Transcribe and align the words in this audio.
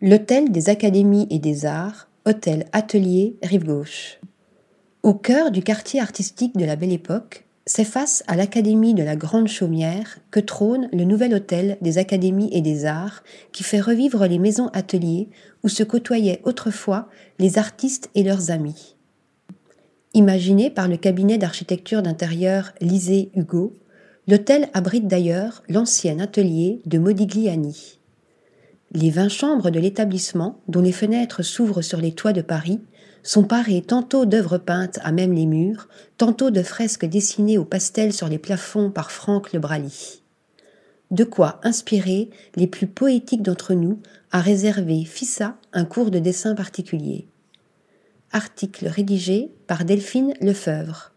L'hôtel 0.00 0.52
des 0.52 0.68
Académies 0.68 1.26
et 1.28 1.40
des 1.40 1.66
Arts, 1.66 2.08
hôtel 2.24 2.66
Atelier, 2.70 3.34
rive 3.42 3.64
gauche. 3.64 4.20
Au 5.02 5.12
cœur 5.12 5.50
du 5.50 5.60
quartier 5.60 6.00
artistique 6.00 6.56
de 6.56 6.64
la 6.64 6.76
Belle 6.76 6.92
Époque, 6.92 7.46
c'est 7.66 7.82
face 7.82 8.22
à 8.28 8.36
l'Académie 8.36 8.94
de 8.94 9.02
la 9.02 9.16
Grande 9.16 9.48
Chaumière 9.48 10.20
que 10.30 10.38
trône 10.38 10.88
le 10.92 11.02
nouvel 11.02 11.34
hôtel 11.34 11.78
des 11.82 11.98
Académies 11.98 12.48
et 12.52 12.60
des 12.60 12.84
Arts 12.86 13.24
qui 13.50 13.64
fait 13.64 13.80
revivre 13.80 14.24
les 14.26 14.38
maisons 14.38 14.68
ateliers 14.68 15.30
où 15.64 15.68
se 15.68 15.82
côtoyaient 15.82 16.42
autrefois 16.44 17.08
les 17.40 17.58
artistes 17.58 18.08
et 18.14 18.22
leurs 18.22 18.52
amis. 18.52 18.94
Imaginé 20.14 20.70
par 20.70 20.86
le 20.86 20.96
cabinet 20.96 21.38
d'architecture 21.38 22.02
d'intérieur 22.02 22.72
Lisée 22.80 23.32
Hugo, 23.34 23.74
l'hôtel 24.28 24.68
abrite 24.74 25.08
d'ailleurs 25.08 25.64
l'ancien 25.68 26.20
atelier 26.20 26.82
de 26.86 26.98
Modigliani. 26.98 27.97
Les 28.92 29.10
vingt 29.10 29.28
chambres 29.28 29.70
de 29.70 29.78
l'établissement, 29.78 30.60
dont 30.68 30.80
les 30.80 30.92
fenêtres 30.92 31.42
s'ouvrent 31.42 31.82
sur 31.82 32.00
les 32.00 32.12
toits 32.12 32.32
de 32.32 32.40
Paris, 32.40 32.80
sont 33.22 33.44
parées 33.44 33.82
tantôt 33.82 34.24
d'œuvres 34.24 34.58
peintes 34.58 34.98
à 35.02 35.12
même 35.12 35.34
les 35.34 35.44
murs, 35.44 35.88
tantôt 36.16 36.50
de 36.50 36.62
fresques 36.62 37.04
dessinées 37.04 37.58
au 37.58 37.64
pastel 37.64 38.12
sur 38.12 38.28
les 38.28 38.38
plafonds 38.38 38.90
par 38.90 39.10
Franck 39.10 39.52
Le 39.52 39.58
Brally. 39.58 40.22
De 41.10 41.24
quoi 41.24 41.60
inspirer 41.62 42.30
les 42.56 42.66
plus 42.66 42.86
poétiques 42.86 43.42
d'entre 43.42 43.74
nous 43.74 44.00
à 44.30 44.40
réserver 44.40 45.04
Fissa 45.04 45.56
un 45.72 45.84
cours 45.84 46.10
de 46.10 46.18
dessin 46.18 46.54
particulier. 46.54 47.26
Article 48.32 48.88
rédigé 48.88 49.50
par 49.66 49.84
Delphine 49.84 50.34
Lefebvre. 50.40 51.12